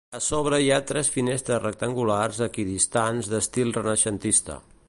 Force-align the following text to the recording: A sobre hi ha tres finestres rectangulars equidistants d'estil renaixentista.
A 0.17 0.19
sobre 0.27 0.59
hi 0.63 0.71
ha 0.75 0.79
tres 0.91 1.11
finestres 1.17 1.61
rectangulars 1.65 2.41
equidistants 2.49 3.33
d'estil 3.35 3.75
renaixentista. 3.81 4.63